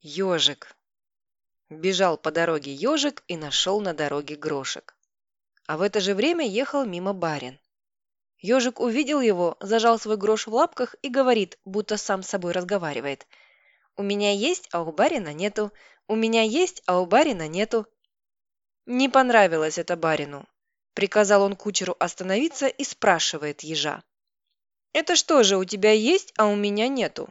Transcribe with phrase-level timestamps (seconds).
[0.00, 0.76] Ежик.
[1.70, 4.96] Бежал по дороге ежик и нашел на дороге грошек.
[5.66, 7.58] А в это же время ехал мимо барин.
[8.38, 13.26] Ежик увидел его, зажал свой грош в лапках и говорит, будто сам с собой разговаривает.
[13.96, 15.72] «У меня есть, а у барина нету.
[16.06, 17.84] У меня есть, а у барина нету».
[18.86, 20.46] Не понравилось это барину.
[20.94, 24.04] Приказал он кучеру остановиться и спрашивает ежа.
[24.92, 27.28] «Это что же, у тебя есть, а у меня нету?»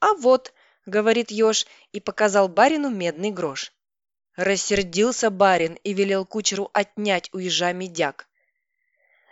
[0.00, 0.52] «А вот»,—
[0.86, 3.72] говорит еж и показал барину медный грош.
[4.36, 8.28] Рассердился барин и велел кучеру отнять у ежа медяк.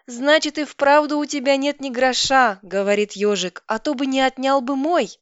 [0.07, 4.61] «Значит, и вправду у тебя нет ни гроша»,— говорит ежик, «а то бы не отнял
[4.61, 5.19] бы мой».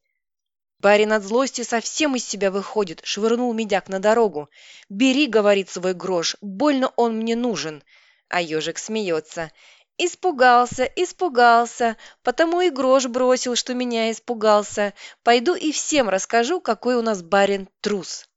[0.81, 4.51] Барин от злости совсем из себя выходит, швырнул медяк на дорогу.
[4.89, 7.85] «Бери»,— говорит свой грош,— «больно он мне нужен».
[8.29, 9.53] А ежик смеется.
[9.99, 14.95] Испугался, испугался, потому и грош бросил, что меня испугался.
[15.23, 18.29] Пойду и всем расскажу, какой у нас барин трус.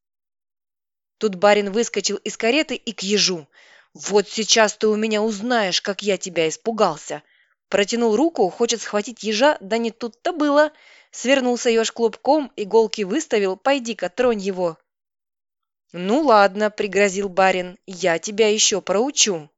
[1.17, 3.47] Тут барин выскочил из кареты и к ежу.
[3.93, 7.23] «Вот сейчас ты у меня узнаешь, как я тебя испугался!»
[7.69, 10.71] Протянул руку, хочет схватить ежа, да не тут-то было.
[11.11, 14.77] Свернулся еж клубком, иголки выставил, пойди-ка, тронь его.
[15.93, 19.49] «Ну ладно»,— пригрозил барин,— «я тебя еще проучу».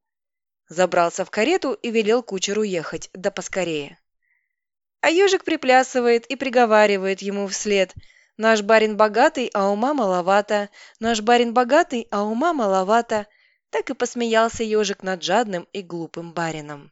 [0.70, 4.00] Забрался в карету и велел кучеру ехать, да поскорее.
[5.02, 7.94] А ежик приплясывает и приговаривает ему вслед.
[8.36, 10.70] «Наш барин богатый, а ума маловато.
[11.00, 13.28] Наш барин богатый, а ума маловато».
[13.70, 16.92] Так и посмеялся ежик над жадным и глупым барином.